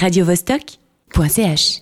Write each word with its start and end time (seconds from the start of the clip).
radiovostok.ch. 0.00 0.79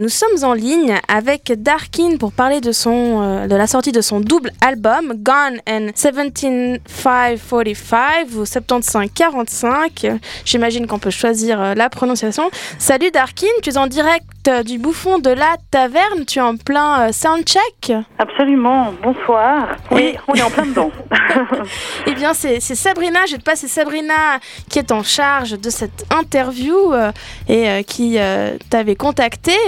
Nous 0.01 0.09
sommes 0.09 0.43
en 0.43 0.55
ligne 0.55 0.97
avec 1.07 1.53
Darkin 1.63 2.17
pour 2.19 2.33
parler 2.33 2.61
de, 2.61 2.73
son, 2.73 3.23
euh, 3.23 3.47
de 3.47 3.55
la 3.55 3.67
sortie 3.67 3.93
de 3.93 4.01
son 4.01 4.21
double 4.21 4.53
album 4.61 5.15
Gone 5.19 5.59
in 5.67 5.89
17545 5.95 8.29
ou 8.37 8.45
7545. 8.45 10.07
J'imagine 10.45 10.87
qu'on 10.87 10.99
peut 10.99 11.11
choisir 11.11 11.61
euh, 11.61 11.75
la 11.75 11.89
prononciation. 11.91 12.51
Salut 12.79 13.11
Darkin, 13.11 13.47
tu 13.63 13.71
es 13.71 13.79
en 13.79 13.87
direct 13.87 14.25
euh, 14.49 14.63
du 14.63 14.79
bouffon 14.79 15.19
de 15.19 15.31
la 15.31 15.57
taverne, 15.71 16.25
tu 16.27 16.39
es 16.39 16.43
en 16.43 16.57
plein 16.57 17.09
euh, 17.09 17.13
soundcheck. 17.13 17.93
Absolument, 18.19 18.93
bonsoir. 19.03 19.77
Oui, 19.91 20.03
Et- 20.15 20.19
on 20.27 20.35
est 20.35 20.43
en 20.43 20.51
plein 20.51 20.67
dedans. 20.67 20.91
Eh 22.07 22.15
bien, 22.15 22.33
c'est 22.33 22.59
c'est 22.61 22.75
Sabrina, 22.75 23.27
je 23.27 23.33
vais 23.33 23.39
te 23.39 23.45
passer 23.45 23.69
Sabrina 23.69 24.39
qui 24.71 24.79
est 24.79 24.93
en 24.93 25.03
charge 25.03 25.59
de 25.61 25.69
cette 25.69 26.07
interview 26.11 26.95
euh, 26.95 27.13
et 27.49 27.69
euh, 27.69 27.83
qui 27.83 28.19
euh, 28.19 28.57
t'avait 28.71 28.97
contacté. 28.97 29.18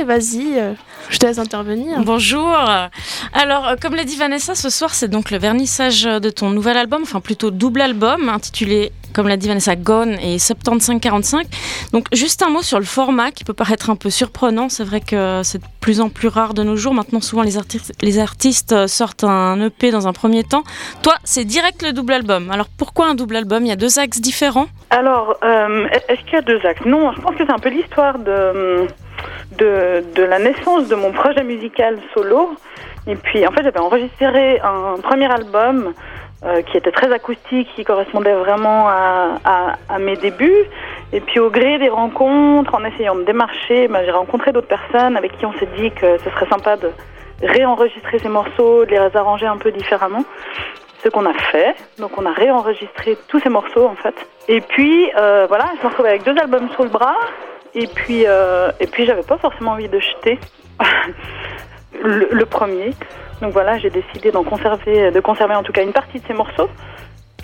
Vas-y, 0.07 0.59
euh, 0.59 0.75
je 1.09 1.19
te 1.19 1.27
laisse 1.27 1.39
intervenir. 1.39 2.01
Bonjour. 2.05 2.57
Alors, 3.33 3.67
euh, 3.67 3.77
comme 3.81 3.97
l'a 3.97 4.05
dit 4.05 4.15
Vanessa, 4.17 4.55
ce 4.55 4.71
soir, 4.71 4.95
c'est 4.95 5.09
donc 5.09 5.33
le 5.33 5.39
vernissage 5.39 6.05
de 6.05 6.31
ton 6.31 6.51
nouvel 6.51 6.77
album, 6.77 7.03
enfin 7.03 7.21
plutôt 7.21 7.51
double 7.51 7.81
album, 7.81 8.29
intitulé, 8.29 8.93
comme 9.13 9.29
l'a 9.29 9.37
dit 9.37 9.49
Vanessa, 9.49 9.77
Gone 9.77 10.17
et 10.21 10.39
7545. 10.39 11.47
Donc, 11.93 12.07
juste 12.13 12.43
un 12.43 12.51
mot 12.51 12.63
sur 12.63 12.79
le 12.79 12.85
format 12.85 13.31
qui 13.31 13.45
peut 13.45 13.55
paraître 13.55 13.91
un 13.91 13.97
peu 13.97 14.11
surprenant. 14.11 14.69
C'est 14.69 14.85
vrai 14.85 15.01
que 15.01 15.43
c'est 15.45 15.59
de 15.59 15.67
plus 15.81 16.01
en 16.01 16.09
plus 16.09 16.29
rare 16.29 16.55
de 16.55 16.63
nos 16.63 16.77
jours. 16.77 16.95
Maintenant, 16.95 17.21
souvent, 17.21 17.43
les, 17.43 18.19
artistes 18.19 18.87
sortent 18.87 19.25
un 19.25 19.61
EP 19.61 19.91
dans 19.91 20.07
un 20.09 20.13
premier 20.13 20.45
temps. 20.45 20.63
Toi, 21.03 21.15
c'est 21.25 21.45
direct 21.45 21.83
le 21.83 21.93
double 21.93 22.13
album. 22.13 22.51
Alors, 22.51 22.67
pourquoi 22.79 23.09
un 23.09 23.15
double 23.15 23.37
album? 23.37 23.65
Il 23.65 23.69
y 23.69 23.73
a 23.73 23.77
deux 23.77 23.99
axes 23.99 24.21
différents 24.21 24.67
Alors, 24.91 25.37
euh, 25.45 25.87
est-ce 26.09 26.21
qu'il 26.23 26.35
y 26.35 26.37
a 26.37 26.43
deux 26.43 26.61
axes? 26.65 26.85
Non, 26.85 27.13
je 27.13 27.21
pense 27.21 27.35
que 27.37 27.45
c'est 27.47 27.53
un 27.53 27.59
peu 27.59 27.71
l'histoire 27.71 28.19
de, 28.19 28.87
de, 29.59 30.05
de 30.15 30.23
la 30.23 30.39
naissance 30.39 30.89
de 30.89 30.95
mon 30.95 31.13
projet 31.13 31.45
musical 31.45 31.99
solo. 32.15 32.55
Et 33.07 33.17
puis, 33.17 33.47
en 33.47 33.51
fait, 33.53 33.63
j'avais 33.63 33.81
enregistré 33.81 34.61
un 34.61 35.01
premier 35.03 35.31
album 35.31 35.93
euh, 36.45 36.63
qui 36.63 36.77
était 36.77 36.93
très 36.93 37.13
acoustique, 37.13 37.69
qui 37.77 37.85
correspondait 37.85 38.35
vraiment 38.35 38.89
à, 38.89 39.99
mes 39.99 40.17
débuts. 40.17 40.65
Et 41.13 41.21
puis, 41.21 41.39
au 41.39 41.51
gré 41.51 41.79
des 41.79 41.89
rencontres, 41.89 42.75
en 42.75 42.85
essayant 42.85 43.15
de 43.15 43.25
démarcher, 43.25 43.89
ben, 43.89 44.03
j'ai 44.05 44.11
rencontré 44.11 44.53
d'autres 44.53 44.69
personnes 44.69 45.17
avec 45.17 45.37
qui 45.37 45.45
on 45.45 45.53
s'est 45.55 45.69
dit 45.77 45.91
que 45.91 46.19
ce 46.19 46.31
serait 46.31 46.49
sympa 46.49 46.77
de 46.77 46.91
réenregistrer 47.43 48.19
ces 48.19 48.29
morceaux, 48.29 48.85
de 48.85 48.91
les 48.91 49.17
arranger 49.17 49.47
un 49.47 49.57
peu 49.57 49.73
différemment. 49.73 50.25
Ce 51.03 51.09
qu'on 51.09 51.25
a 51.25 51.33
fait, 51.33 51.75
donc 51.99 52.13
on 52.19 52.27
a 52.27 52.33
réenregistré 52.33 53.17
tous 53.29 53.41
ces 53.41 53.49
morceaux 53.49 53.87
en 53.87 53.95
fait. 53.95 54.15
Et 54.49 54.61
puis 54.61 55.11
euh, 55.17 55.47
voilà, 55.49 55.71
je 55.79 55.83
me 55.83 55.89
retrouvais 55.89 56.11
avec 56.11 56.25
deux 56.25 56.37
albums 56.39 56.69
sous 56.77 56.83
le 56.83 56.91
bras. 56.91 57.17
Et 57.75 57.87
puis, 57.87 58.25
euh, 58.27 58.71
et 58.81 58.87
puis 58.87 59.07
j'avais 59.07 59.23
pas 59.23 59.39
forcément 59.39 59.73
envie 59.73 59.89
de 59.89 59.99
jeter 59.99 60.39
le, 62.03 62.29
le 62.33 62.47
premier. 62.47 62.91
Donc 63.43 63.53
voilà, 63.53 63.79
j'ai 63.79 63.91
décidé 63.91 64.31
d'en 64.31 64.45
conserver, 64.45 65.11
de 65.11 65.21
conserver 65.21 65.55
en 65.55 65.63
tout 65.63 65.73
cas 65.73 65.83
une 65.83 65.93
partie 65.93 66.19
de 66.21 66.27
ces 66.27 66.35
morceaux, 66.35 66.69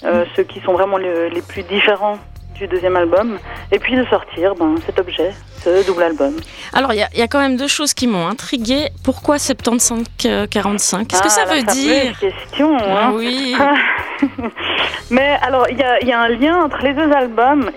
euh, 0.04 0.24
ceux 0.34 0.42
qui 0.44 0.60
sont 0.60 0.72
vraiment 0.72 0.98
le- 0.98 1.28
les 1.28 1.42
plus 1.42 1.62
différents 1.62 2.18
du 2.54 2.66
deuxième 2.66 2.96
album, 2.96 3.38
et 3.70 3.78
puis 3.78 3.96
de 3.96 4.04
sortir 4.06 4.54
ben, 4.54 4.74
cet 4.86 4.98
objet, 4.98 5.30
ce 5.62 5.86
double 5.86 6.02
album. 6.04 6.36
Alors, 6.72 6.94
il 6.94 6.96
y, 7.14 7.18
y 7.18 7.22
a 7.22 7.28
quand 7.28 7.38
même 7.38 7.56
deux 7.58 7.68
choses 7.68 7.92
qui 7.92 8.06
m'ont 8.06 8.26
intriguée. 8.26 8.88
Pourquoi 9.04 9.36
75-45 9.36 11.06
Qu'est-ce 11.06 11.22
que 11.22 11.26
Ah, 11.26 11.28
ça 11.28 11.44
la 11.44 11.52
veut 11.54 11.60
fameuse 11.60 11.74
dire? 11.74 12.18
question, 12.18 12.76
Ah 12.80 13.08
hein. 13.08 13.12
oui. 13.14 13.54
Mais 15.10 15.36
alors, 15.42 15.66
il 15.70 15.76
y 15.76 16.06
y 16.08 16.12
a 16.12 16.20
un 16.20 16.28
lien 16.28 16.62
entre 16.64 16.78
les 16.82 16.94
deux 16.94 17.10
albums. 17.12 17.70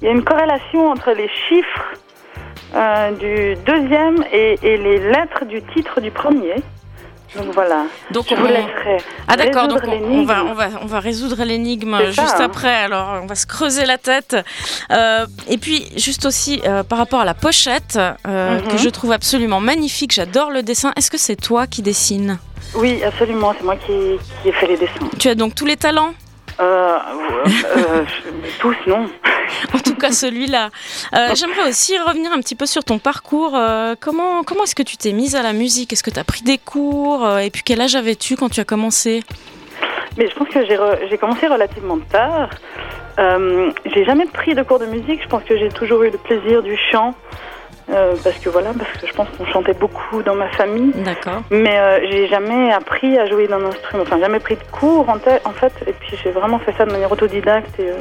Il 0.00 0.06
y 0.06 0.08
a 0.08 0.12
une 0.12 0.22
corrélation 0.24 0.90
entre 0.90 1.10
les 1.10 1.28
chiffres 1.48 1.84
euh, 2.74 3.10
du 3.12 3.56
deuxième 3.64 4.24
et, 4.32 4.58
et 4.62 4.76
les 4.76 4.98
lettres 4.98 5.44
du 5.44 5.62
titre 5.74 6.00
du 6.00 6.10
premier. 6.10 6.54
Donc 7.36 7.46
voilà. 7.54 7.84
Donc 8.10 8.26
Je 8.28 8.34
on- 8.34 8.38
vous 8.38 8.46
laisserai. 8.48 8.96
Ah 9.28 9.36
d'accord, 9.36 9.68
donc 9.68 9.82
on, 9.86 10.24
va, 10.24 10.44
on, 10.44 10.52
va, 10.54 10.68
on 10.82 10.86
va 10.86 10.98
résoudre 10.98 11.44
l'énigme 11.44 11.96
ça, 11.96 12.06
juste 12.10 12.34
hein. 12.40 12.44
après, 12.46 12.74
alors 12.74 13.20
on 13.22 13.26
va 13.26 13.36
se 13.36 13.46
creuser 13.46 13.86
la 13.86 13.98
tête. 13.98 14.36
Euh, 14.90 15.26
et 15.48 15.56
puis 15.56 15.86
juste 15.96 16.26
aussi 16.26 16.60
euh, 16.66 16.82
par 16.82 16.98
rapport 16.98 17.20
à 17.20 17.24
la 17.24 17.34
pochette, 17.34 17.98
Mhm. 18.26 18.68
que 18.72 18.76
je 18.78 18.88
trouve 18.88 19.12
absolument 19.12 19.60
magnifique, 19.60 20.12
j'adore 20.12 20.50
le 20.50 20.62
dessin, 20.64 20.92
est-ce 20.96 21.10
que 21.10 21.18
c'est 21.18 21.36
toi 21.36 21.68
qui 21.68 21.82
dessines? 21.82 22.38
Oui, 22.74 23.00
absolument. 23.04 23.54
C'est 23.56 23.64
moi 23.64 23.76
qui, 23.76 23.92
qui 24.42 24.48
ai 24.48 24.52
fait 24.52 24.66
les 24.66 24.76
dessins. 24.76 25.08
Tu 25.20 25.28
as 25.28 25.36
donc 25.36 25.54
tous 25.54 25.66
les 25.66 25.76
talents? 25.76 26.12
Euh, 26.60 26.96
euh, 27.76 28.04
tous, 28.58 28.76
non. 28.88 29.08
Cas 30.00 30.12
celui-là. 30.12 30.70
Euh, 31.14 31.34
J'aimerais 31.34 31.68
aussi 31.68 31.98
revenir 31.98 32.32
un 32.32 32.38
petit 32.40 32.54
peu 32.54 32.66
sur 32.66 32.82
ton 32.84 32.98
parcours. 32.98 33.52
Euh, 33.54 33.94
comment 34.00 34.42
comment 34.44 34.64
est-ce 34.64 34.74
que 34.74 34.82
tu 34.82 34.96
t'es 34.96 35.12
mise 35.12 35.36
à 35.36 35.42
la 35.42 35.52
musique? 35.52 35.92
Est-ce 35.92 36.02
que 36.02 36.10
tu 36.10 36.18
as 36.18 36.24
pris 36.24 36.42
des 36.42 36.58
cours? 36.58 37.24
Euh, 37.24 37.38
Et 37.38 37.50
puis 37.50 37.62
quel 37.64 37.80
âge 37.80 37.94
avais-tu 37.96 38.36
quand 38.36 38.48
tu 38.48 38.60
as 38.60 38.64
commencé? 38.64 39.22
Mais 40.16 40.28
je 40.28 40.34
pense 40.34 40.48
que 40.48 40.64
j'ai 40.66 40.76
re- 40.76 41.18
commencé 41.18 41.46
relativement 41.46 41.98
tard. 42.10 42.50
Euh, 43.18 43.70
j'ai 43.94 44.04
jamais 44.04 44.26
pris 44.26 44.54
de 44.54 44.62
cours 44.62 44.78
de 44.78 44.86
musique. 44.86 45.22
Je 45.22 45.28
pense 45.28 45.42
que 45.44 45.56
j'ai 45.58 45.68
toujours 45.68 46.02
eu 46.02 46.10
le 46.10 46.18
plaisir 46.18 46.62
du 46.62 46.76
chant. 46.90 47.14
Euh, 47.90 48.14
parce 48.22 48.38
que 48.38 48.48
voilà, 48.48 48.70
parce 48.78 48.92
que 48.98 49.06
je 49.06 49.12
pense 49.12 49.26
qu'on 49.36 49.46
chantait 49.46 49.74
beaucoup 49.74 50.22
dans 50.22 50.36
ma 50.36 50.48
famille. 50.50 50.92
D'accord. 50.94 51.42
Mais 51.50 51.76
euh, 51.76 51.98
j'ai 52.08 52.28
jamais 52.28 52.72
appris 52.72 53.18
à 53.18 53.26
jouer 53.26 53.48
d'un 53.48 53.64
instrument. 53.64 54.04
Enfin, 54.04 54.20
jamais 54.20 54.38
pris 54.38 54.54
de 54.54 54.62
cours 54.70 55.08
en, 55.08 55.18
fait. 55.18 55.72
Et 55.88 55.92
puis 55.92 56.16
j'ai 56.22 56.30
vraiment 56.30 56.60
fait 56.60 56.72
ça 56.78 56.86
de 56.86 56.92
manière 56.92 57.10
autodidacte. 57.10 57.78
Et, 57.80 57.88
euh, 57.88 57.96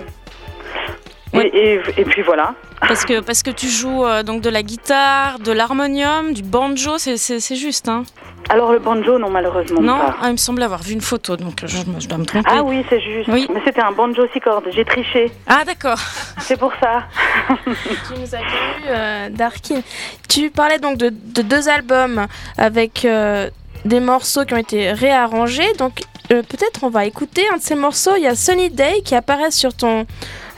Oui. 1.34 1.50
et, 1.54 1.74
et- 1.76 1.82
et 2.02 2.06
puis 2.06 2.22
voilà. 2.24 2.56
Parce 2.82 3.06
que, 3.06 3.20
parce 3.20 3.44
que 3.44 3.52
tu 3.52 3.68
joues 3.68 4.06
euh, 4.06 4.24
donc 4.24 4.42
de 4.42 4.50
la 4.50 4.64
guitare, 4.64 5.38
de 5.40 5.52
l'harmonium, 5.52 6.34
du 6.34 6.44
banjo, 6.44 6.98
c'est- 6.98 7.56
juste, 7.56 7.90
hein 7.90 8.04
Alors 8.50 8.72
le 8.72 8.80
banjo, 8.80 9.20
non, 9.20 9.30
malheureusement 9.30 9.82
Non 9.82 9.98
pas. 10.00 10.16
ah, 10.22 10.28
Il 10.28 10.32
me 10.34 10.38
semble 10.38 10.64
avoir 10.64 10.82
vu 10.82 10.94
une 10.94 11.02
photo, 11.02 11.36
donc 11.36 11.62
je, 11.66 11.78
je 12.00 12.08
dois 12.08 12.18
me 12.18 12.26
tromper. 12.26 12.50
Ah 12.52 12.64
oui, 12.64 12.84
c'est 12.90 13.02
juste. 13.02 13.28
Oui. 13.28 13.48
Mais 13.54 13.62
c'était 13.66 13.82
un 13.82 13.92
banjo 13.92 14.24
six 14.34 14.40
cordes. 14.40 14.66
J'ai 14.72 14.86
triché. 14.86 15.32
Ah, 15.46 15.64
d'accord. 15.66 16.00
C'est 16.40 16.58
pour 16.58 16.72
ça. 16.82 17.04
Tu 17.66 18.20
nous 18.20 18.34
as 18.34 18.40
vu, 18.40 18.86
euh, 18.88 19.30
Darkin. 19.30 19.82
Tu 20.28 20.50
parlais 20.50 20.80
donc 20.80 20.98
de, 20.98 21.10
de 21.12 21.42
deux 21.42 21.68
albums 21.70 22.28
avec 22.58 23.04
euh, 23.06 23.50
des 23.86 24.00
morceaux 24.00 24.46
qui 24.46 24.54
ont 24.54 24.58
été 24.58 24.92
réarrangés. 24.94 25.72
Donc 25.78 26.00
euh, 26.32 26.42
peut-être 26.44 26.84
on 26.84 26.90
va 26.90 27.06
écouter 27.06 27.44
un 27.54 27.58
de 27.58 27.62
ces 27.62 27.76
morceaux. 27.76 28.16
Il 28.16 28.24
y 28.24 28.28
a 28.28 28.36
Sunny 28.36 28.70
Day 28.70 29.02
qui 29.04 29.16
apparaît 29.16 29.52
sur 29.52 29.74
ton 29.74 30.06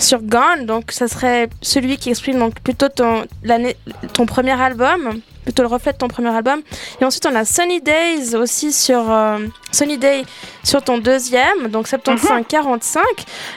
sur 0.02 0.20
Gone. 0.22 0.66
Donc 0.66 0.92
ça 0.92 1.08
serait 1.08 1.50
celui 1.62 1.98
qui 1.98 2.10
exprime 2.10 2.40
donc 2.40 2.60
plutôt 2.60 2.90
ton 2.90 3.24
ton 4.14 4.26
premier 4.26 4.60
album, 4.60 5.22
plutôt 5.44 5.64
le 5.64 5.70
reflet 5.70 5.94
de 5.94 5.98
ton 5.98 6.08
premier 6.08 6.30
album. 6.36 6.62
Et 7.00 7.06
ensuite 7.06 7.28
on 7.32 7.36
a 7.36 7.46
Sunny 7.46 7.82
Days 7.82 8.36
aussi 8.36 8.72
sur 8.74 9.12
euh, 9.12 9.38
Sunny 9.72 9.98
Day 9.98 10.24
sur 10.64 10.84
ton 10.84 10.98
deuxième, 10.98 11.68
donc 11.70 11.88
75-45. 11.88 13.00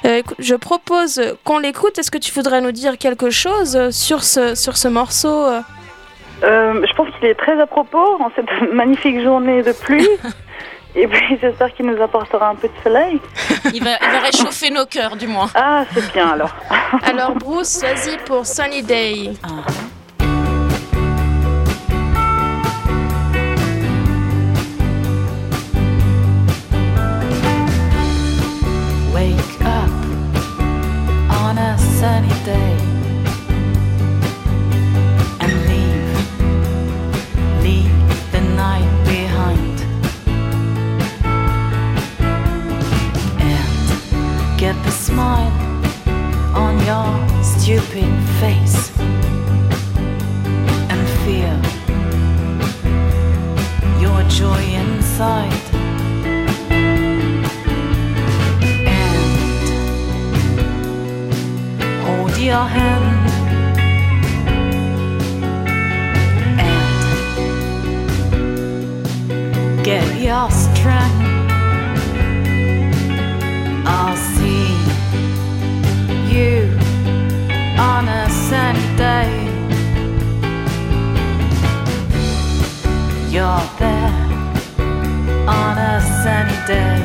Euh, 0.05 0.23
je 0.39 0.55
propose 0.55 1.21
qu'on 1.45 1.59
l'écoute. 1.59 1.99
Est-ce 1.99 2.11
que 2.11 2.19
tu 2.19 2.33
voudrais 2.33 2.61
nous 2.61 2.73
dire 2.73 2.99
quelque 2.99 3.31
chose 3.31 3.77
euh, 3.77 3.91
sur 3.91 4.23
ce, 4.25 4.55
sur 4.55 4.77
ce 4.77 4.89
morceau 4.89 5.47
Euh, 6.43 6.85
je 6.87 6.95
pense 6.95 7.09
qu'il 7.15 7.29
est 7.29 7.35
très 7.35 7.59
à 7.61 7.67
propos 7.67 8.21
en 8.21 8.31
cette 8.37 8.51
magnifique 8.73 9.23
journée 9.23 9.63
de 9.63 9.73
pluie. 9.73 10.09
Et 10.97 11.07
puis 11.07 11.39
j'espère 11.43 11.75
qu'il 11.75 11.87
nous 11.87 12.01
apportera 12.01 12.51
un 12.51 12.55
peu 12.55 12.69
de 12.69 12.83
soleil. 12.83 13.21
Il 13.73 13.83
va, 13.83 13.91
il 14.01 14.11
va 14.11 14.21
réchauffer 14.21 14.71
nos 14.71 14.87
cœurs, 14.87 15.17
du 15.17 15.27
moins. 15.27 15.51
Ah, 15.55 15.85
c'est 15.93 16.13
bien 16.13 16.29
alors. 16.29 16.55
Alors 17.03 17.35
Bruce, 17.35 17.81
vas-y 17.83 18.17
pour 18.25 18.47
Sunny 18.47 18.83
Day. 18.83 19.33
Wake 29.13 29.61
up 29.63 29.91
on 31.31 31.57
a 31.57 31.79
sunny 31.79 32.29
day 32.45 33.04
and 69.49 69.85
get 69.85 70.21
your 70.21 70.51
strength. 70.51 71.23
I'll 73.87 74.17
see 74.17 74.75
you 76.35 76.77
on 77.79 78.09
a 78.09 78.29
sunny 78.49 78.97
day 78.97 79.45
you're 83.35 83.69
there 83.81 84.15
on 85.49 85.77
a 85.77 86.01
sunny 86.23 86.59
day, 86.69 87.01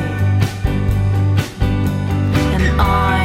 and 2.54 2.80
I'm 2.80 3.19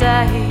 day. 0.00 0.49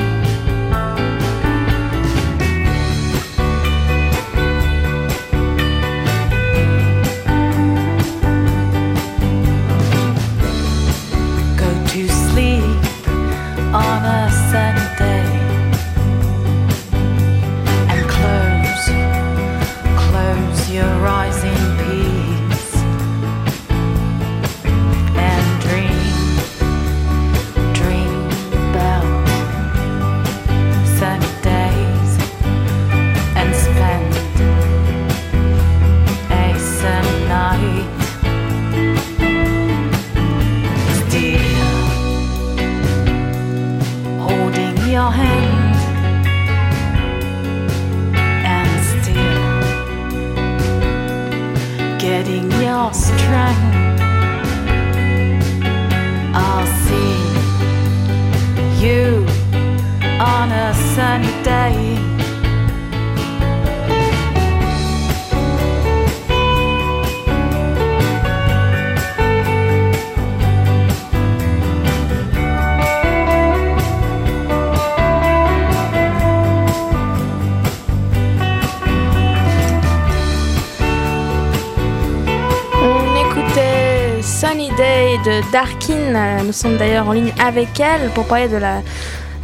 Darkin. 85.52 85.94
Euh, 86.16 86.42
Nous 86.44 86.54
sommes 86.54 86.78
d'ailleurs 86.78 87.08
en 87.08 87.14
ligne 87.14 87.34
avec 87.44 87.80
elle 87.80 88.10
pour 88.12 88.26
parler 88.28 88.48
de 88.48 88.58
la, 88.58 88.82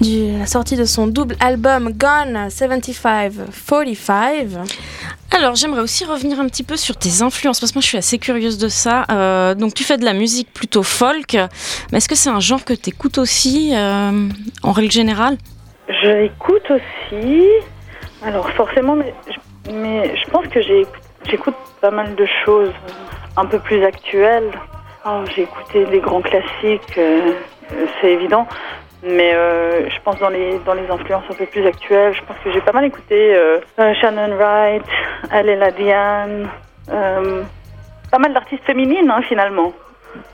du- 0.01 0.37
la 0.39 0.45
sortie 0.45 0.75
de 0.75 0.85
son 0.85 1.07
double 1.07 1.35
album 1.39 1.91
Gone 1.93 2.47
75-45. 2.49 4.47
Alors, 5.31 5.55
j'aimerais 5.55 5.81
aussi 5.81 6.05
revenir 6.05 6.39
un 6.39 6.47
petit 6.47 6.63
peu 6.63 6.77
sur 6.77 6.95
tes 6.95 7.21
influences, 7.21 7.59
parce 7.59 7.71
que 7.73 7.77
moi, 7.77 7.81
je 7.81 7.87
suis 7.87 7.97
assez 7.97 8.17
curieuse 8.19 8.57
de 8.57 8.69
ça. 8.69 9.03
Euh, 9.11 9.53
donc, 9.53 9.73
tu 9.73 9.83
fais 9.83 9.97
de 9.97 10.05
la 10.05 10.13
musique 10.13 10.53
plutôt 10.53 10.83
folk, 10.83 11.33
mais 11.91 11.97
est-ce 11.97 12.07
que 12.07 12.15
c'est 12.15 12.29
un 12.29 12.39
genre 12.39 12.63
que 12.63 12.73
tu 12.73 12.89
écoutes 12.91 13.17
aussi, 13.17 13.71
euh, 13.75 14.29
en 14.63 14.71
règle 14.71 14.91
générale? 14.91 15.37
Je 15.89 16.25
écoute 16.25 16.63
aussi. 16.71 17.43
Alors 18.23 18.49
forcément, 18.51 18.95
mais 18.95 19.13
je, 19.29 19.71
mais 19.71 20.15
je 20.17 20.29
pense 20.31 20.47
que 20.47 20.59
j'écoute 21.29 21.53
pas 21.81 21.91
mal 21.91 22.15
de 22.15 22.25
choses 22.45 22.71
un 23.37 23.45
peu 23.45 23.59
plus 23.59 23.83
actuelles. 23.83 24.49
Alors, 25.05 25.23
j'ai 25.27 25.43
écouté 25.43 25.85
des 25.85 25.99
grands 25.99 26.21
classiques, 26.21 26.97
euh, 26.97 27.33
euh, 27.71 27.85
c'est 28.01 28.11
évident. 28.11 28.47
Mais 29.03 29.35
euh, 29.35 29.87
je 29.87 30.01
pense 30.03 30.17
dans 30.17 30.29
les 30.29 30.57
dans 30.65 30.73
les 30.73 30.89
influences 30.89 31.25
un 31.29 31.35
peu 31.35 31.45
plus 31.45 31.63
actuelles, 31.67 32.15
je 32.15 32.23
pense 32.23 32.37
que 32.43 32.51
j'ai 32.51 32.61
pas 32.61 32.71
mal 32.71 32.85
écouté 32.85 33.39
Shannon 33.77 34.35
Wright, 34.35 34.81
Alela 35.29 35.69
Diane, 35.69 36.49
pas 36.87 38.17
mal 38.17 38.33
d'artistes 38.33 38.63
féminines 38.63 39.11
hein, 39.11 39.21
finalement. 39.21 39.73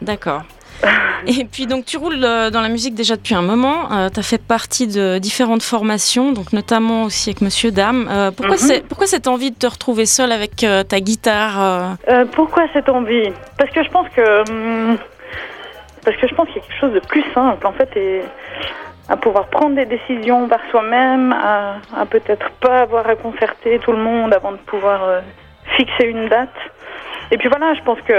D'accord. 0.01 0.43
Et 1.27 1.45
puis 1.45 1.67
donc 1.67 1.85
tu 1.85 1.97
roules 1.97 2.23
euh, 2.23 2.49
dans 2.49 2.61
la 2.61 2.69
musique 2.69 2.95
déjà 2.95 3.15
depuis 3.15 3.35
un 3.35 3.41
moment. 3.41 3.87
tu 4.13 4.19
as 4.19 4.23
fait 4.23 4.41
partie 4.41 4.87
de 4.87 5.17
différentes 5.19 5.61
formations, 5.63 6.31
donc 6.31 6.51
notamment 6.53 7.03
aussi 7.03 7.29
avec 7.29 7.41
Monsieur 7.41 7.71
Dame. 7.71 8.07
Euh, 8.09 8.31
pourquoi, 8.31 8.55
Mhm. 8.55 8.81
pourquoi 8.89 9.07
cette 9.07 9.27
envie 9.27 9.51
de 9.51 9.55
te 9.57 9.67
retrouver 9.67 10.05
seule 10.05 10.31
avec 10.31 10.63
euh, 10.63 10.83
ta 10.83 10.99
guitare 10.99 11.61
euh? 11.61 11.89
Euh, 12.09 12.25
pourquoi 12.31 12.63
cette 12.73 12.89
envie? 12.89 13.31
Parce 13.57 13.69
que 13.71 13.83
je 13.83 13.89
pense 13.89 14.07
que 14.15 14.49
hum, 14.51 14.97
parce 16.03 16.17
que 16.17 16.27
je 16.27 16.33
pense 16.33 16.47
qu'il 16.47 16.57
y 16.57 16.59
a 16.59 16.67
quelque 16.67 16.79
chose 16.79 16.93
de 16.93 16.99
plus 16.99 17.23
simple 17.33 17.65
en 17.67 17.73
fait 17.73 17.89
et 17.95 18.21
à 19.09 19.17
pouvoir 19.17 19.47
prendre 19.47 19.75
des 19.75 19.85
décisions 19.85 20.47
par 20.47 20.59
soi-même, 20.71 21.33
à, 21.33 21.75
à 21.95 22.05
peut-être 22.05 22.49
pas 22.61 22.79
avoir 22.79 23.07
à 23.07 23.15
concerter 23.15 23.77
tout 23.79 23.91
le 23.91 23.97
monde 23.99 24.33
avant 24.33 24.53
de 24.53 24.57
pouvoir 24.57 25.03
euh, 25.03 25.19
fixer 25.77 26.05
une 26.05 26.27
date. 26.29 26.49
Et 27.33 27.37
puis 27.37 27.47
voilà, 27.47 27.73
je 27.73 27.81
pense 27.83 27.99
que 28.01 28.13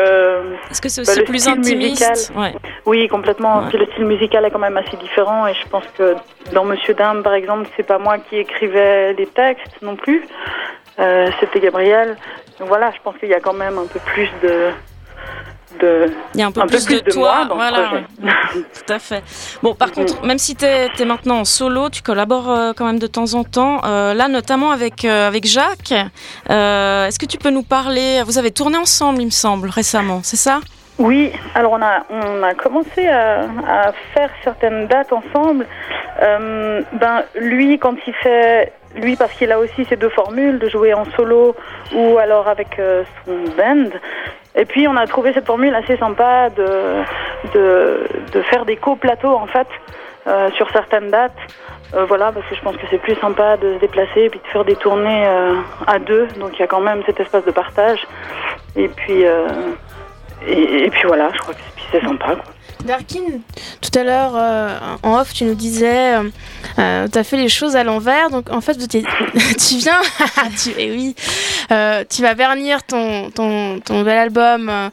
Est-ce 0.70 0.80
que 0.80 0.88
c'est 0.88 1.04
Bah, 1.04 1.12
aussi 1.12 1.22
plus 1.22 1.38
style 1.40 1.52
intimiste 1.58 2.32
ouais. 2.34 2.54
oui, 2.86 3.08
complètement. 3.08 3.58
Ouais. 3.60 3.68
Puis 3.68 3.78
le 3.78 3.86
style 3.92 4.06
musical 4.06 4.44
est 4.46 4.50
quand 4.50 4.58
même 4.58 4.76
assez 4.78 4.96
différent 4.96 5.46
et 5.46 5.54
je 5.54 5.68
pense 5.68 5.84
que 5.98 6.14
dans 6.52 6.64
Monsieur 6.64 6.94
Dame, 6.94 7.22
par 7.22 7.34
exemple, 7.34 7.68
c'est 7.76 7.82
pas 7.86 7.98
moi 7.98 8.16
qui 8.18 8.38
écrivais 8.38 9.12
les 9.12 9.26
textes 9.26 9.80
non 9.82 9.96
plus. 9.96 10.24
Euh, 10.98 11.28
C'était 11.40 11.60
Gabriel. 11.60 12.16
Donc 12.58 12.68
voilà, 12.68 12.90
je 12.90 13.00
pense 13.04 13.16
qu'il 13.18 13.28
y 13.28 13.34
a 13.34 13.40
quand 13.40 13.52
même 13.54 13.76
un 13.78 13.86
peu 13.86 14.00
plus 14.00 14.28
de 14.42 14.70
de 15.80 16.12
Il 16.34 16.40
y 16.40 16.42
a 16.42 16.46
un 16.46 16.52
peu 16.52 16.60
un 16.60 16.66
plus, 16.66 16.84
peu 16.86 16.94
plus 17.00 17.02
de, 17.02 17.10
toi. 17.10 17.44
dans 17.48 17.54
voilà, 17.56 17.90
tout 18.52 18.92
à 18.92 18.98
fait. 18.98 19.22
Bon, 19.62 19.74
par 19.74 19.92
contre, 19.92 20.24
même 20.24 20.38
si 20.38 20.54
tu 20.56 20.64
es, 20.64 20.88
maintenant 21.04 21.40
en 21.40 21.44
solo, 21.44 21.88
tu 21.90 22.02
collabores 22.02 22.50
euh, 22.50 22.72
quand 22.76 22.84
même 22.86 22.98
de 22.98 23.06
temps 23.06 23.34
en 23.34 23.44
temps. 23.44 23.80
Euh, 23.84 24.14
là, 24.14 24.28
notamment 24.28 24.70
avec, 24.70 25.04
euh, 25.04 25.28
avec 25.28 25.46
Jacques. 25.46 25.94
Euh, 26.50 27.06
Est-ce 27.06 27.18
que 27.18 27.26
tu 27.26 27.38
peux 27.38 27.50
nous 27.50 27.62
parler 27.62 28.22
Vous 28.24 28.38
avez 28.38 28.50
tourné 28.50 28.76
ensemble, 28.78 29.20
il 29.20 29.26
me 29.26 29.30
semble, 29.30 29.68
récemment, 29.68 30.20
c'est 30.22 30.36
ça? 30.36 30.60
Oui, 30.98 31.32
alors 31.54 31.72
on 31.72 31.82
a, 31.82 32.04
on 32.10 32.42
a 32.42 32.54
commencé 32.54 33.08
à, 33.08 33.42
à 33.66 33.92
faire 34.14 34.30
certaines 34.44 34.86
dates 34.86 35.12
ensemble. 35.12 35.66
Ben, 36.20 37.22
lui, 37.34 37.78
quand 37.78 37.96
il 38.06 38.12
fait, 38.22 38.72
lui, 38.94 39.16
parce 39.16 39.32
qu'il 39.32 39.50
a 39.52 39.58
aussi 39.58 39.84
ces 39.86 39.96
deux 39.96 40.08
formules 40.08 40.58
de 40.58 40.68
jouer 40.68 40.94
en 40.94 41.04
solo 41.16 41.54
ou 41.94 42.18
alors 42.18 42.48
avec 42.48 42.78
euh, 42.78 43.04
son 43.24 43.36
band. 43.56 43.90
Et 44.54 44.64
puis 44.64 44.86
on 44.86 44.96
a 44.96 45.06
trouvé 45.06 45.32
cette 45.32 45.46
formule 45.46 45.74
assez 45.74 45.96
sympa 45.96 46.50
de, 46.50 47.02
de, 47.54 48.42
faire 48.42 48.64
des 48.64 48.76
co-plateaux 48.76 49.34
en 49.34 49.46
fait 49.46 49.68
euh, 50.26 50.50
sur 50.52 50.70
certaines 50.70 51.10
dates. 51.10 51.32
Euh, 51.94 52.04
voilà, 52.06 52.32
parce 52.32 52.46
que 52.46 52.54
je 52.54 52.60
pense 52.60 52.76
que 52.76 52.86
c'est 52.90 52.98
plus 52.98 53.16
sympa 53.16 53.56
de 53.56 53.74
se 53.74 53.78
déplacer 53.80 54.22
et 54.22 54.30
puis 54.30 54.40
de 54.40 54.46
faire 54.48 54.64
des 54.64 54.76
tournées 54.76 55.26
à 55.86 55.98
deux. 55.98 56.26
Donc 56.38 56.50
il 56.54 56.60
y 56.60 56.62
a 56.62 56.66
quand 56.66 56.80
même 56.80 57.02
cet 57.06 57.20
espace 57.20 57.44
de 57.44 57.50
partage. 57.50 58.06
Et 58.76 58.88
puis, 58.88 59.24
et, 60.46 60.84
et 60.84 60.90
puis 60.90 61.02
voilà, 61.06 61.30
je 61.34 61.38
crois 61.38 61.54
que 61.54 61.60
c'est- 61.90 62.00
sympa. 62.00 62.36
Darkin, 62.84 63.40
tout 63.80 63.98
à 63.98 64.02
l'heure 64.02 64.32
euh, 64.34 64.78
en 65.02 65.20
off, 65.20 65.32
tu 65.32 65.44
nous 65.44 65.54
disais, 65.54 66.14
euh, 66.16 66.22
euh, 66.78 67.08
tu 67.10 67.18
as 67.18 67.24
fait 67.24 67.36
les 67.36 67.48
choses 67.48 67.76
à 67.76 67.84
l'envers, 67.84 68.30
donc 68.30 68.50
en 68.50 68.60
fait, 68.60 68.74
tu, 68.88 69.02
tu 69.58 69.74
viens, 69.76 70.00
tu, 70.62 70.70
eh 70.78 70.90
oui, 70.90 71.14
euh, 71.70 72.04
tu 72.08 72.22
vas 72.22 72.34
vernir 72.34 72.82
ton, 72.84 73.30
ton, 73.30 73.80
ton 73.80 73.94
nouvel 73.98 74.18
album 74.18 74.90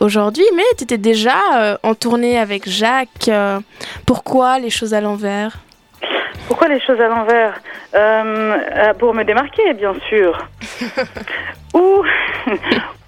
aujourd'hui, 0.00 0.44
mais 0.56 0.62
tu 0.76 0.84
étais 0.84 0.98
déjà 0.98 1.36
euh, 1.56 1.76
en 1.82 1.94
tournée 1.94 2.38
avec 2.38 2.68
Jacques. 2.68 3.28
euh, 3.28 3.60
pourquoi 4.06 4.58
les 4.58 4.70
choses 4.70 4.94
à 4.94 5.00
l'envers? 5.00 5.56
Pourquoi 6.46 6.68
les 6.68 6.80
choses 6.80 7.00
à 7.00 7.08
l'envers? 7.08 7.54
Euh, 7.94 8.92
Pour 8.98 9.14
me 9.14 9.24
démarquer, 9.24 9.72
bien 9.74 9.94
sûr. 10.08 10.46
ou, 11.74 12.02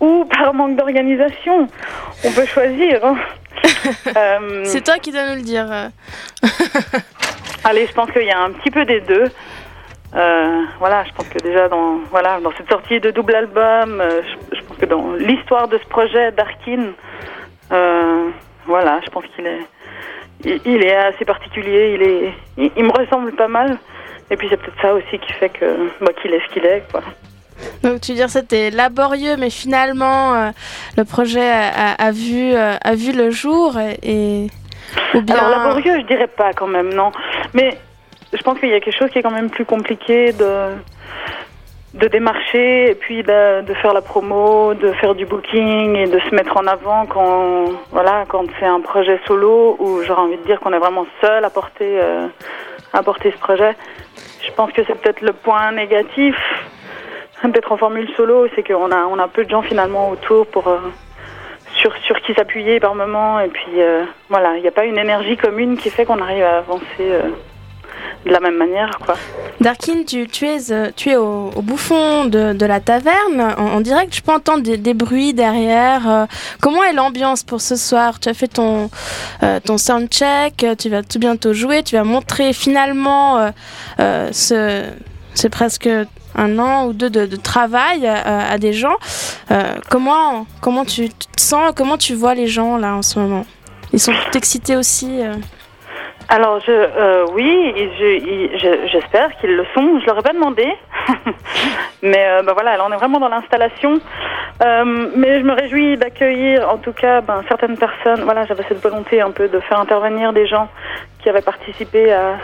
ou 0.00 0.24
par 0.24 0.54
manque 0.54 0.76
d'organisation. 0.76 1.68
On 2.24 2.30
peut 2.30 2.46
choisir. 2.46 3.04
Hein. 3.04 3.16
Euh, 4.16 4.62
C'est 4.64 4.84
toi 4.84 4.98
qui 4.98 5.12
dois 5.12 5.28
nous 5.30 5.36
le 5.36 5.42
dire. 5.42 5.66
Allez, 7.64 7.86
je 7.86 7.92
pense 7.92 8.10
qu'il 8.10 8.22
y 8.24 8.30
a 8.30 8.40
un 8.40 8.52
petit 8.52 8.70
peu 8.70 8.84
des 8.84 9.00
deux. 9.00 9.24
Euh, 10.14 10.62
voilà, 10.78 11.04
je 11.04 11.12
pense 11.12 11.28
que 11.28 11.38
déjà 11.38 11.68
dans 11.68 11.98
voilà 12.10 12.40
dans 12.40 12.52
cette 12.56 12.70
sortie 12.70 13.00
de 13.00 13.10
double 13.10 13.34
album, 13.34 14.00
euh, 14.00 14.22
je, 14.22 14.56
je 14.56 14.62
pense 14.62 14.76
que 14.78 14.86
dans 14.86 15.12
l'histoire 15.14 15.68
de 15.68 15.76
ce 15.78 15.86
projet 15.88 16.30
Darkin, 16.32 16.92
euh, 17.72 18.28
voilà, 18.66 19.00
je 19.04 19.10
pense 19.10 19.24
qu'il 19.34 19.46
est 19.46 19.60
il, 20.44 20.60
il 20.64 20.82
est 20.84 20.96
assez 20.96 21.24
particulier, 21.24 21.94
il 21.94 22.02
est 22.02 22.32
il, 22.56 22.70
il 22.76 22.84
me 22.84 22.92
ressemble 22.92 23.32
pas 23.32 23.48
mal. 23.48 23.78
Et 24.30 24.36
puis 24.36 24.48
c'est 24.48 24.56
peut-être 24.56 24.80
ça 24.80 24.94
aussi 24.94 25.18
qui 25.18 25.32
fait 25.34 25.50
que 25.50 25.90
bah, 26.00 26.12
qu'il 26.20 26.32
est 26.32 26.40
ce 26.48 26.52
qu'il 26.52 26.64
est 26.64 26.84
quoi. 26.90 27.02
Donc 27.82 28.00
tu 28.00 28.12
veux 28.12 28.16
dire 28.16 28.30
c'était 28.30 28.70
laborieux, 28.70 29.36
mais 29.38 29.50
finalement 29.50 30.34
euh, 30.34 30.50
le 30.96 31.04
projet 31.04 31.48
a, 31.50 32.10
vu 32.12 32.54
euh, 32.54 32.76
a 32.82 32.94
vu 32.94 33.12
le 33.12 33.30
jour 33.30 33.78
et, 34.02 34.46
ou 35.14 35.20
bien 35.22 35.36
Alors 35.36 35.50
laborieux, 35.50 36.00
je 36.00 36.06
dirais 36.06 36.26
pas 36.26 36.52
quand 36.52 36.66
même, 36.66 36.92
non. 36.92 37.12
Mais 37.54 37.78
je 38.32 38.42
pense 38.42 38.58
qu'il 38.58 38.68
y 38.68 38.74
a 38.74 38.80
quelque 38.80 38.98
chose 38.98 39.10
qui 39.10 39.18
est 39.18 39.22
quand 39.22 39.30
même 39.30 39.50
plus 39.50 39.64
compliqué 39.64 40.32
de 40.32 40.74
de 41.94 42.08
démarcher 42.08 42.90
et 42.90 42.94
puis 42.94 43.22
de, 43.22 43.62
de 43.62 43.74
faire 43.74 43.94
la 43.94 44.02
promo, 44.02 44.74
de 44.74 44.92
faire 44.92 45.14
du 45.14 45.24
booking 45.24 45.96
et 45.96 46.06
de 46.06 46.18
se 46.18 46.34
mettre 46.34 46.56
en 46.58 46.66
avant 46.66 47.06
quand 47.06 47.64
voilà 47.90 48.24
quand 48.28 48.44
c'est 48.60 48.66
un 48.66 48.80
projet 48.80 49.18
solo 49.26 49.76
où 49.78 50.02
j'aurais 50.02 50.20
envie 50.20 50.36
de 50.36 50.44
dire 50.44 50.60
qu'on 50.60 50.74
est 50.74 50.78
vraiment 50.78 51.06
seul 51.22 51.44
à 51.44 51.50
porter 51.50 51.98
euh, 52.00 52.26
à 52.92 53.02
porter 53.02 53.30
ce 53.32 53.38
projet. 53.38 53.74
Je 54.46 54.52
pense 54.52 54.72
que 54.72 54.82
c'est 54.86 54.94
peut-être 55.00 55.22
le 55.22 55.32
point 55.32 55.72
négatif 55.72 56.36
d'être 57.44 57.72
en 57.72 57.76
formule 57.76 58.08
solo, 58.16 58.46
c'est 58.54 58.62
qu'on 58.62 58.90
a 58.90 59.06
on 59.06 59.18
a 59.18 59.28
peu 59.28 59.44
de 59.44 59.50
gens 59.50 59.62
finalement 59.62 60.10
autour 60.10 60.46
pour 60.46 60.68
euh, 60.68 60.78
sur, 61.76 61.94
sur 61.98 62.20
qui 62.22 62.34
s'appuyer 62.34 62.80
par 62.80 62.94
moment. 62.94 63.40
Et 63.40 63.48
puis 63.48 63.80
euh, 63.80 64.04
voilà, 64.28 64.56
il 64.56 64.62
n'y 64.62 64.68
a 64.68 64.72
pas 64.72 64.84
une 64.84 64.98
énergie 64.98 65.36
commune 65.36 65.76
qui 65.76 65.90
fait 65.90 66.04
qu'on 66.04 66.20
arrive 66.20 66.44
à 66.44 66.58
avancer 66.58 66.84
euh, 67.00 67.22
de 68.24 68.30
la 68.30 68.40
même 68.40 68.56
manière. 68.56 68.98
Quoi. 69.04 69.16
Darkin, 69.60 70.04
tu, 70.04 70.22
es, 70.22 70.92
tu 70.96 71.10
es 71.10 71.16
au, 71.16 71.50
fond 71.76 72.24
de, 72.24 72.66
la 72.66 72.80
taverne, 72.80 73.54
en, 73.56 73.80
direct. 73.80 74.14
Je 74.14 74.22
peux 74.22 74.32
entendre 74.32 74.62
des, 74.62 74.94
bruits 74.94 75.32
derrière. 75.32 76.26
comment 76.60 76.82
est 76.84 76.92
l'ambiance 76.92 77.42
pour 77.42 77.60
ce 77.60 77.76
soir? 77.76 78.20
Tu 78.20 78.28
as 78.28 78.34
fait 78.34 78.48
ton, 78.48 78.90
ton 79.64 79.78
soundcheck, 79.78 80.66
tu 80.78 80.88
vas 80.88 81.02
tout 81.02 81.18
bientôt 81.18 81.52
jouer, 81.52 81.82
tu 81.82 81.96
vas 81.96 82.04
montrer 82.04 82.52
finalement 82.52 83.50
ce, 83.98 84.84
c'est 85.34 85.50
presque 85.50 85.88
un 86.36 86.58
an 86.58 86.86
ou 86.86 86.92
deux 86.92 87.10
de, 87.10 87.36
travail 87.36 88.06
euh, 88.06 88.52
à 88.52 88.58
des 88.58 88.72
gens. 88.72 88.96
Euh, 89.50 89.62
comment, 89.90 90.46
comment 90.60 90.84
tu 90.84 91.08
sens 91.36 91.72
Comment 91.74 91.96
tu 91.96 92.14
vois 92.14 92.34
les 92.34 92.46
gens 92.46 92.76
là 92.76 92.94
en 92.94 93.02
ce 93.02 93.18
moment? 93.18 93.46
Ils 93.92 94.00
sont 94.00 94.12
tout 94.12 94.36
excités 94.36 94.76
aussi 94.76 95.22
euh? 95.22 95.34
Alors 96.28 96.58
je, 96.66 97.32
oui, 97.34 97.72
j'espère 98.90 99.36
qu'ils 99.38 99.54
le 99.54 99.64
sont. 99.74 100.00
Je 100.00 100.06
leur 100.06 100.18
ai 100.18 100.22
pas 100.22 100.32
demandé, 100.32 100.66
mais 102.02 102.42
bah 102.44 102.52
voilà, 102.52 102.76
là 102.76 102.84
on 102.84 102.92
est 102.92 102.96
vraiment 102.96 103.20
dans 103.20 103.28
l'installation. 103.28 104.00
Mais 104.60 105.38
je 105.38 105.44
me 105.44 105.52
réjouis 105.52 105.96
d'accueillir, 105.96 106.68
en 106.68 106.78
tout 106.78 106.92
cas, 106.92 107.20
ben, 107.20 107.44
certaines 107.46 107.78
personnes. 107.78 108.22
Voilà, 108.24 108.44
j'avais 108.44 108.64
cette 108.68 108.82
volonté 108.82 109.20
un 109.20 109.30
peu 109.30 109.46
de 109.46 109.60
faire 109.60 109.78
intervenir 109.78 110.32
des 110.32 110.48
gens 110.48 110.68
qui 111.22 111.28
avaient 111.28 111.42
participé 111.42 112.12
à, 112.12 112.38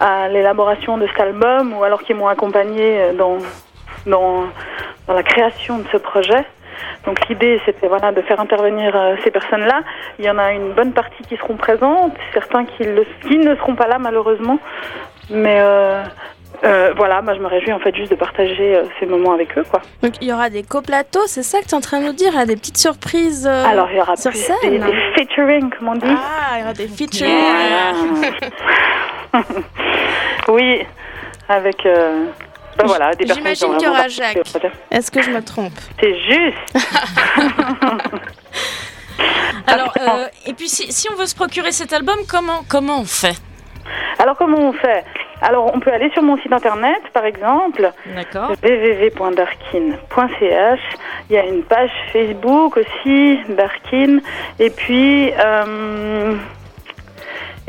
à 0.00 0.28
l'élaboration 0.28 0.96
de 0.98 1.06
cet 1.06 1.20
album 1.20 1.74
ou 1.74 1.84
alors 1.84 2.02
qui 2.02 2.14
m'ont 2.14 2.28
accompagné 2.28 3.00
euh, 3.00 3.12
dans, 3.12 3.38
dans 4.06 4.44
dans 5.06 5.14
la 5.14 5.22
création 5.22 5.78
de 5.78 5.84
ce 5.92 5.96
projet. 5.98 6.44
Donc 7.04 7.18
l'idée, 7.28 7.60
c'était 7.66 7.88
voilà 7.88 8.12
de 8.12 8.22
faire 8.22 8.40
intervenir 8.40 8.94
euh, 8.96 9.16
ces 9.24 9.30
personnes-là. 9.30 9.80
Il 10.18 10.24
y 10.24 10.30
en 10.30 10.38
a 10.38 10.52
une 10.52 10.72
bonne 10.72 10.92
partie 10.92 11.22
qui 11.28 11.36
seront 11.36 11.56
présentes, 11.56 12.14
certains 12.32 12.64
qui, 12.64 12.84
le- 12.84 13.06
qui 13.28 13.36
ne 13.38 13.54
seront 13.56 13.74
pas 13.74 13.86
là 13.88 13.98
malheureusement. 13.98 14.58
Mais 15.30 15.58
euh, 15.60 16.02
euh, 16.64 16.92
voilà, 16.96 17.22
moi 17.22 17.34
je 17.34 17.40
me 17.40 17.46
réjouis 17.46 17.72
en 17.72 17.78
fait 17.80 17.94
juste 17.94 18.10
de 18.10 18.16
partager 18.16 18.76
euh, 18.76 18.84
ces 18.98 19.06
moments 19.06 19.32
avec 19.32 19.56
eux, 19.58 19.64
quoi. 19.70 19.80
Donc 20.02 20.14
il 20.20 20.28
y 20.28 20.32
aura 20.32 20.48
des 20.50 20.62
coplateaux, 20.62 21.26
c'est 21.26 21.42
ça 21.42 21.58
que 21.60 21.64
tu 21.64 21.70
es 21.70 21.74
en 21.74 21.80
train 21.80 22.00
de 22.00 22.06
nous 22.06 22.12
dire 22.12 22.30
Il 22.32 22.38
y 22.38 22.42
a 22.42 22.46
des 22.46 22.56
petites 22.56 22.78
surprises 22.78 23.46
euh, 23.46 23.64
Alors 23.66 23.88
il 23.90 23.96
y 23.98 24.00
aura 24.00 24.16
sur 24.16 24.30
plus 24.30 24.40
scène. 24.40 24.56
des, 24.62 24.78
des 24.78 24.92
featuring, 25.16 25.70
comme 25.70 25.88
on 25.88 25.94
dit. 25.96 26.06
Ah, 26.06 26.56
il 26.56 26.60
y 26.60 26.62
aura 26.64 26.72
des 26.74 26.88
featuring. 26.88 27.34
oui, 30.48 30.82
avec 31.48 31.84
euh, 31.86 32.26
ben 32.76 32.86
voilà 32.86 33.14
des 33.14 33.24
personnes 33.24 33.42
J'imagine 33.42 33.76
qu'il 33.76 33.86
y 33.86 33.90
aura 33.90 34.08
Jacques. 34.08 34.38
Est-ce 34.90 35.10
que 35.10 35.22
je 35.22 35.30
me 35.30 35.42
trompe? 35.42 35.72
C'est 36.00 36.18
juste. 36.20 36.56
Alors, 39.66 39.92
euh, 40.00 40.26
et 40.46 40.54
puis 40.54 40.68
si, 40.68 40.92
si 40.92 41.08
on 41.10 41.14
veut 41.14 41.26
se 41.26 41.34
procurer 41.34 41.72
cet 41.72 41.92
album, 41.92 42.16
comment, 42.28 42.62
comment 42.68 43.00
on 43.00 43.04
fait? 43.04 43.36
Alors 44.18 44.36
comment 44.36 44.58
on 44.58 44.72
fait? 44.72 45.04
Alors 45.40 45.70
on 45.74 45.80
peut 45.80 45.92
aller 45.92 46.10
sur 46.10 46.22
mon 46.22 46.36
site 46.38 46.52
internet, 46.52 47.00
par 47.12 47.24
exemple. 47.24 47.90
D'accord. 48.14 48.50
www.darkin.ch. 48.62 49.50
Il 51.28 51.34
y 51.34 51.38
a 51.38 51.44
une 51.44 51.62
page 51.62 51.90
Facebook 52.12 52.76
aussi, 52.76 53.38
Darkin. 53.48 54.18
Et 54.58 54.68
puis, 54.70 55.32
euh, 55.32 56.34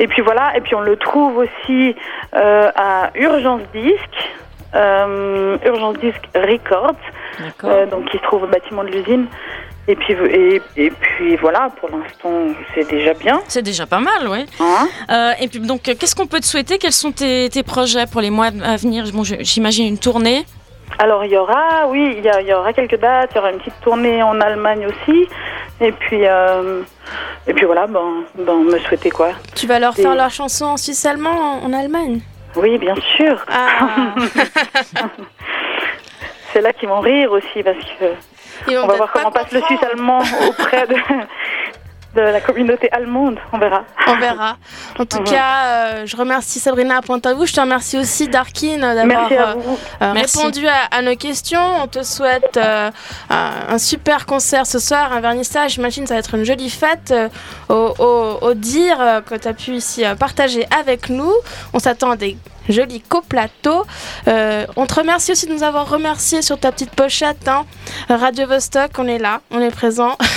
et 0.02 0.08
puis 0.08 0.22
voilà. 0.22 0.58
Et 0.58 0.62
puis 0.62 0.76
on 0.76 0.82
le 0.82 0.98
trouve 0.98 1.38
aussi 1.38 1.96
euh, 2.36 2.72
à 2.76 3.12
Urgence 3.16 3.62
Disque, 3.74 4.20
euh, 4.76 5.58
Urgence 5.66 5.98
Disque 6.00 6.28
Records, 6.36 6.96
euh, 7.64 7.86
donc 7.86 8.10
qui 8.10 8.18
se 8.18 8.24
trouve 8.24 8.44
au 8.44 8.48
bâtiment 8.48 8.84
de 8.84 8.90
l'usine. 8.90 9.28
Et 9.88 9.96
puis, 9.96 10.14
et, 10.14 10.62
et 10.78 10.92
puis 10.92 11.36
voilà, 11.38 11.70
pour 11.80 11.90
l'instant, 11.90 12.32
c'est 12.74 12.88
déjà 12.90 13.14
bien. 13.14 13.42
C'est 13.48 13.64
déjà 13.64 13.86
pas 13.86 14.00
mal, 14.00 14.28
oui. 14.28 14.46
Hein 14.60 14.88
Euh, 15.10 15.32
et 15.42 15.48
puis 15.48 15.60
donc, 15.60 15.82
qu'est-ce 15.82 16.16
qu'on 16.16 16.28
peut 16.28 16.40
te 16.40 16.46
souhaiter? 16.46 16.78
Quels 16.78 16.92
sont 16.92 17.12
tes, 17.12 17.50
tes 17.50 17.64
projets 17.64 18.06
pour 18.06 18.22
les 18.22 18.30
mois 18.30 18.50
à 18.64 18.76
venir? 18.78 19.06
Bon, 19.14 19.24
j'imagine 19.24 19.88
une 19.88 19.98
tournée. 19.98 20.46
Alors 21.00 21.24
il 21.26 21.32
y 21.32 21.38
aura, 21.38 21.88
oui, 21.88 22.18
il 22.18 22.48
y, 22.48 22.54
aura 22.54 22.74
quelques 22.74 23.00
dates, 23.00 23.32
il 23.34 23.38
y 23.38 23.40
aura 23.40 23.52
une 23.52 23.60
petite 23.60 23.80
tournée 23.82 24.22
en 24.22 24.40
Allemagne 24.42 24.86
aussi, 24.88 25.28
et 25.80 25.92
puis 25.92 26.28
euh, 26.28 26.82
et 27.48 27.54
puis 27.54 27.66
voilà, 27.66 27.88
ben, 27.88 28.24
ben 28.36 28.64
me 28.64 28.78
souhaiter 28.80 29.10
quoi. 29.10 29.32
Tu 29.56 29.68
vas 29.68 29.80
leur 29.80 29.96
faire 29.96 30.16
leur 30.16 30.30
chanson 30.30 30.66
en 30.66 30.78
suisse 30.78 31.06
allemand 31.06 31.30
en, 31.64 31.66
en 31.66 31.74
Allemagne? 31.74 32.22
Oui, 32.56 32.78
bien 32.78 32.96
sûr. 33.18 33.44
Ah. 33.50 34.14
C'est 36.54 36.62
là 36.62 36.74
qu'ils 36.74 36.90
vont 36.90 37.00
rire 37.00 37.32
aussi 37.32 37.64
parce 37.64 37.78
que 37.78 38.76
on 38.76 38.86
va 38.88 38.96
voir 38.96 39.12
comment 39.12 39.32
passe 39.32 39.52
le 39.52 39.62
suisse 39.62 39.82
allemand 39.84 40.22
auprès 40.48 40.86
de 40.88 40.96
de 42.16 42.22
la 42.22 42.42
communauté 42.42 42.90
allemande. 42.92 43.38
On 43.54 43.58
verra. 43.58 43.84
On 44.08 44.16
verra. 44.18 44.58
En 45.00 45.06
tout 45.06 45.24
cas, 45.24 45.66
euh, 45.66 46.06
je 46.06 46.18
remercie 46.18 46.60
Sabrina 46.60 47.02
Pointe-à-vous. 47.02 47.46
Je 47.46 47.54
te 47.54 47.62
remercie 47.62 47.98
aussi, 47.98 48.28
Darkin, 48.28 48.78
d'avoir 48.80 49.32
euh, 49.32 49.56
euh, 50.02 50.12
répondu 50.14 50.68
à, 50.68 50.96
à 50.98 51.02
nos 51.02 51.16
questions. 51.16 51.62
On 51.84 51.88
te 51.88 52.04
souhaite 52.04 52.58
euh, 52.58 52.92
un, 53.30 53.52
un 53.70 53.78
super 53.78 54.26
concert 54.26 54.66
ce 54.66 54.80
soir, 54.80 55.14
un 55.14 55.22
vernissage. 55.22 55.72
J'imagine 55.76 56.04
que 56.04 56.10
ça 56.10 56.16
va 56.16 56.20
être 56.20 56.36
une 56.36 56.44
jolie 56.44 56.70
fête 56.70 57.12
euh, 57.12 57.30
au, 57.70 57.94
au- 58.00 58.38
au 58.50 58.54
dire 58.54 58.98
euh, 59.00 59.22
que 59.22 59.36
tu 59.36 59.48
as 59.48 59.54
pu 59.54 59.72
ici 59.72 60.06
euh, 60.06 60.16
partager 60.16 60.66
avec 60.78 61.10
nous. 61.10 61.32
On 61.74 61.80
s'attend 61.80 62.12
à 62.12 62.16
des 62.18 62.36
jolis 62.70 63.02
coplateaux. 63.02 63.86
Euh, 64.28 64.66
on 64.76 64.86
te 64.86 64.94
remercie 64.96 65.32
aussi 65.32 65.48
de 65.48 65.54
nous 65.54 65.64
avoir 65.64 65.90
remercié 65.90 66.42
sur 66.42 66.60
ta 66.60 66.72
petite 66.72 66.92
pochette. 66.92 67.48
hein. 67.48 67.66
Radio 68.10 68.48
Vostok, 68.48 68.92
on 68.98 69.08
est 69.08 69.18
là, 69.18 69.42
on 69.52 69.60
est 69.62 69.72
présent. 69.72 70.16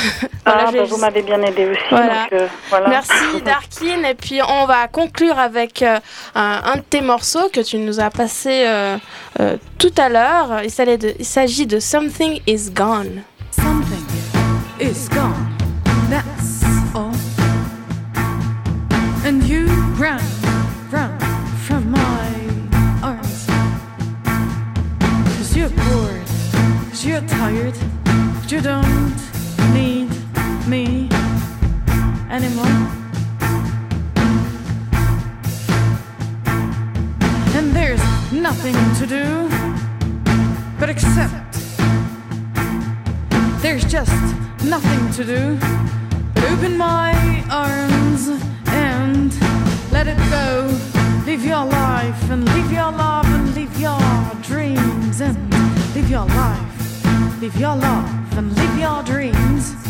Voilà, 0.47 0.65
Ah, 0.69 0.73
bah, 0.73 0.85
vous 0.85 0.99
m'avez 0.99 1.23
bien 1.23 1.41
aidé 1.41 1.65
aussi. 1.71 1.81
Voilà. 1.89 2.25
donc, 2.25 2.33
euh, 2.35 2.47
voilà. 2.69 2.89
Merci 2.91 3.13
Darkin. 3.47 4.05
Et 4.07 4.15
puis 4.15 4.41
on 4.47 4.67
va 4.67 4.89
conclure 4.89 5.39
avec 5.39 5.81
euh, 5.81 5.99
un, 6.35 6.61
un 6.67 6.77
de 6.77 6.83
tes 6.83 7.01
morceaux 7.01 7.49
que 7.51 7.61
tu 7.61 7.79
nous 7.79 7.99
as 7.99 8.11
passé 8.11 8.65
euh, 8.67 8.99
euh, 9.41 9.57
tout 9.79 9.93
à 9.97 10.11
l'heure. 10.11 10.61
Il 10.63 10.71
s'agit 10.71 10.99
de, 10.99 11.15
il 11.19 11.25
s'agit 11.25 11.67
de 11.67 11.81
Something 11.81 12.41
is 12.47 12.71
Gone. 12.71 13.23
Something 13.53 14.05
is 14.81 15.09
gone, 15.09 15.54
anymore. 32.35 32.67
And 37.57 37.73
there's 37.73 38.03
nothing 38.33 38.75
to 38.99 39.07
do 39.07 39.49
but 40.79 40.91
accept 40.91 41.45
there's 43.65 43.85
just 43.87 44.13
nothing 44.63 45.11
to 45.13 45.25
do 45.25 45.57
but 46.35 46.45
open 46.53 46.77
my 46.77 47.15
arms 47.51 48.29
and 48.67 49.33
let 49.91 50.07
it 50.07 50.19
go. 50.29 50.67
Live 51.25 51.43
your 51.47 51.65
life 51.65 52.31
and 52.31 52.45
live 52.45 52.71
your 52.71 52.93
love 52.93 53.25
and 53.25 53.55
live 53.55 53.81
your 53.81 53.99
dreams 54.43 55.23
and 55.23 55.35
live 55.95 56.11
your 56.11 56.27
life. 56.27 57.41
Live 57.41 57.57
your 57.57 57.75
love 57.75 58.39
and 58.39 58.55
live 58.55 58.79
your 58.79 59.03
dreams. 59.03 59.84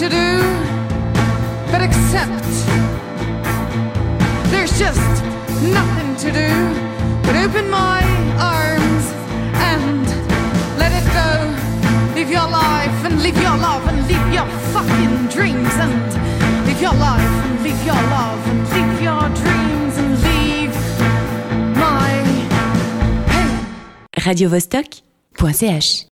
To 0.00 0.08
do 0.08 0.40
but 1.70 1.82
accept. 1.82 2.42
There's 4.50 4.78
just 4.78 5.24
nothing 5.62 6.16
to 6.24 6.32
do 6.32 6.48
but 7.22 7.36
open 7.36 7.68
my 7.68 8.00
arms 8.40 9.04
and 9.68 10.06
let 10.78 10.90
it 10.96 11.04
go. 11.12 12.14
Live 12.14 12.30
your 12.30 12.48
life 12.48 13.04
and 13.04 13.22
live 13.22 13.36
your 13.36 13.58
love 13.58 13.86
and 13.88 13.98
live 14.08 14.32
your 14.32 14.46
fucking 14.72 15.26
dreams 15.26 15.74
and 15.84 16.64
live 16.64 16.80
your 16.80 16.94
life 16.94 17.34
and 17.44 17.62
live 17.62 17.84
your 17.84 18.02
love 18.16 18.40
and 18.48 18.60
live 18.70 19.02
your 19.02 19.28
dreams 19.42 19.98
and 19.98 20.12
leave 20.22 20.74
my 21.76 22.08
pain. 23.28 23.52
radiovostok.ch 24.16 26.06